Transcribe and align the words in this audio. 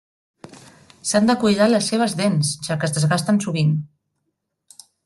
S'han 1.09 1.29
de 1.31 1.35
cuidar 1.43 1.67
les 1.73 1.91
seves 1.93 2.17
dents, 2.23 2.51
ja 2.69 2.79
que 2.81 2.91
es 2.91 2.97
desgasten 2.99 3.43
sovint. 3.47 3.79